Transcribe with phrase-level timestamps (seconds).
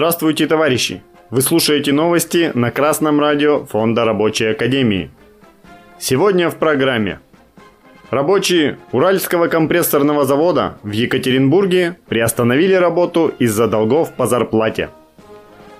[0.00, 1.02] Здравствуйте, товарищи!
[1.28, 5.10] Вы слушаете новости на Красном радио Фонда Рабочей Академии.
[5.98, 7.20] Сегодня в программе.
[8.08, 14.88] Рабочие Уральского компрессорного завода в Екатеринбурге приостановили работу из-за долгов по зарплате.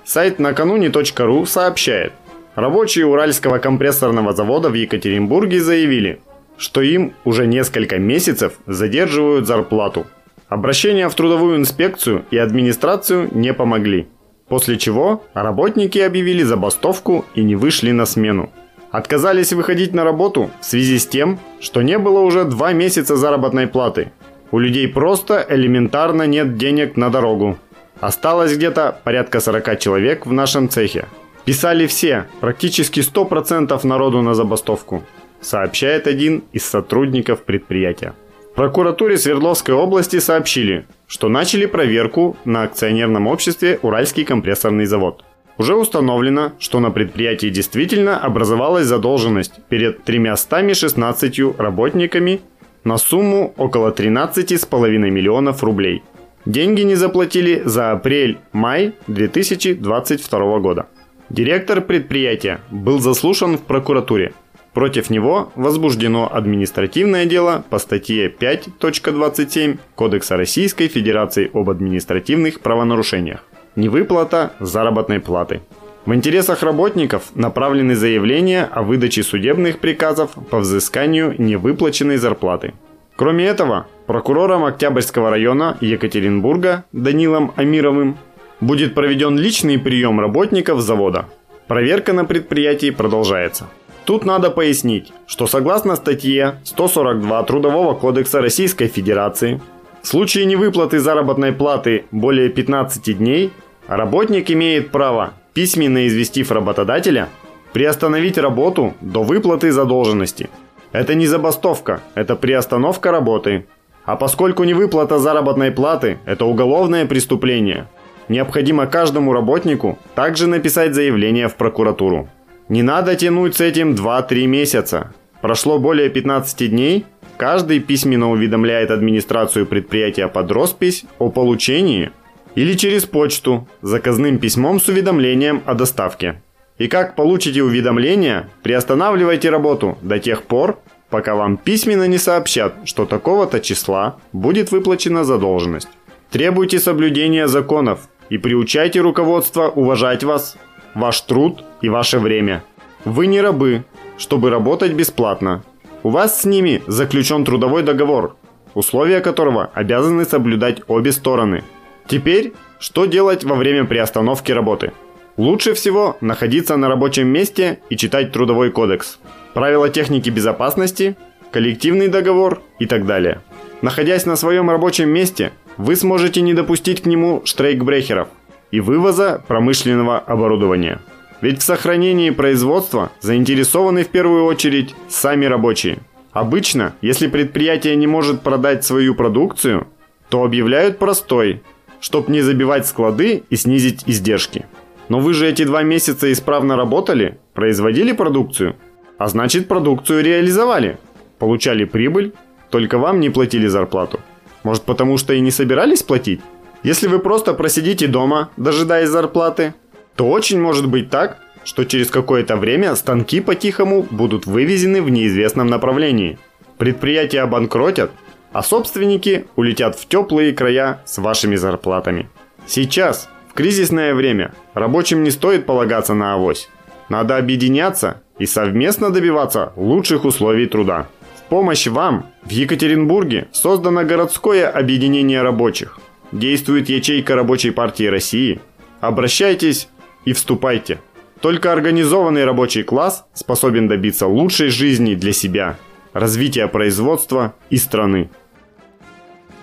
[0.05, 2.13] Сайт накануне.ру сообщает,
[2.53, 6.21] рабочие Уральского компрессорного завода в Екатеринбурге заявили,
[6.57, 10.05] что им уже несколько месяцев задерживают зарплату.
[10.51, 14.09] Обращения в трудовую инспекцию и администрацию не помогли.
[14.49, 18.51] После чего работники объявили забастовку и не вышли на смену.
[18.91, 23.67] Отказались выходить на работу в связи с тем, что не было уже два месяца заработной
[23.67, 24.11] платы.
[24.51, 27.57] У людей просто элементарно нет денег на дорогу.
[28.01, 31.05] Осталось где-то порядка 40 человек в нашем цехе.
[31.45, 35.01] Писали все, практически 100% народу на забастовку,
[35.39, 38.15] сообщает один из сотрудников предприятия.
[38.55, 45.23] Прокуратуре Свердловской области сообщили, что начали проверку на акционерном обществе «Уральский компрессорный завод».
[45.57, 52.41] Уже установлено, что на предприятии действительно образовалась задолженность перед 316 работниками
[52.83, 56.03] на сумму около 13,5 миллионов рублей.
[56.45, 60.87] Деньги не заплатили за апрель-май 2022 года.
[61.29, 64.33] Директор предприятия был заслушан в прокуратуре–
[64.73, 73.43] Против него возбуждено административное дело по статье 5.27 Кодекса Российской Федерации об административных правонарушениях.
[73.75, 75.61] Невыплата заработной платы.
[76.05, 82.73] В интересах работников направлены заявления о выдаче судебных приказов по взысканию невыплаченной зарплаты.
[83.15, 88.17] Кроме этого, прокурором Октябрьского района Екатеринбурга Данилом Амировым
[88.61, 91.27] будет проведен личный прием работников завода.
[91.67, 93.69] Проверка на предприятии продолжается.
[94.05, 99.61] Тут надо пояснить, что согласно статье 142 Трудового кодекса Российской Федерации,
[100.01, 103.51] в случае невыплаты заработной платы более 15 дней,
[103.87, 107.29] работник имеет право, письменно известив работодателя,
[107.73, 110.49] приостановить работу до выплаты задолженности.
[110.91, 113.67] Это не забастовка, это приостановка работы.
[114.03, 117.87] А поскольку невыплата заработной платы– это уголовное преступление,
[118.29, 122.27] необходимо каждому работнику также написать заявление в прокуратуру.
[122.69, 125.13] Не надо тянуть с этим 2-3 месяца.
[125.41, 127.05] Прошло более 15 дней,
[127.37, 132.11] каждый письменно уведомляет администрацию предприятия под роспись о получении
[132.55, 136.41] или через почту заказным письмом с уведомлением о доставке.
[136.77, 140.79] И как получите уведомление, приостанавливайте работу до тех пор,
[141.09, 145.89] пока вам письменно не сообщат, что такого-то числа будет выплачена задолженность.
[146.31, 150.57] Требуйте соблюдения законов и приучайте руководство уважать вас
[150.95, 152.63] ваш труд и ваше время.
[153.05, 153.83] Вы не рабы,
[154.17, 155.63] чтобы работать бесплатно.
[156.03, 158.35] У вас с ними заключен трудовой договор,
[158.73, 161.63] условия которого обязаны соблюдать обе стороны.
[162.07, 164.91] Теперь, что делать во время приостановки работы?
[165.37, 169.19] Лучше всего находиться на рабочем месте и читать трудовой кодекс,
[169.53, 171.15] правила техники безопасности,
[171.51, 173.41] коллективный договор и так далее.
[173.81, 178.27] Находясь на своем рабочем месте, вы сможете не допустить к нему штрейкбрехеров–
[178.71, 180.99] и вывоза промышленного оборудования.
[181.41, 185.99] Ведь в сохранении производства заинтересованы в первую очередь сами рабочие.
[186.31, 189.87] Обычно, если предприятие не может продать свою продукцию,
[190.29, 191.61] то объявляют простой,
[191.99, 194.65] чтобы не забивать склады и снизить издержки.
[195.09, 198.75] Но вы же эти два месяца исправно работали, производили продукцию,
[199.17, 200.99] а значит продукцию реализовали,
[201.37, 202.33] получали прибыль,
[202.69, 204.21] только вам не платили зарплату.
[204.63, 206.39] Может потому что и не собирались платить?
[206.83, 209.73] Если вы просто просидите дома, дожидаясь зарплаты,
[210.15, 215.67] то очень может быть так, что через какое-то время станки по-тихому будут вывезены в неизвестном
[215.67, 216.37] направлении.
[216.77, 218.11] Предприятия обанкротят,
[218.51, 222.29] а собственники улетят в теплые края с вашими зарплатами.
[222.65, 226.69] Сейчас, в кризисное время, рабочим не стоит полагаться на авось.
[227.09, 231.07] Надо объединяться и совместно добиваться лучших условий труда.
[231.37, 235.99] В помощь вам в Екатеринбурге создано городское объединение рабочих–
[236.31, 238.59] действует ячейка Рабочей партии России,
[238.99, 239.89] обращайтесь
[240.25, 240.99] и вступайте.
[241.41, 245.77] Только организованный рабочий класс способен добиться лучшей жизни для себя,
[246.13, 248.29] развития производства и страны.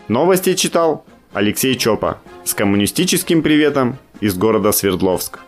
[0.09, 5.41] Новости читал Алексей Чопа с коммунистическим приветом из города Свердловск.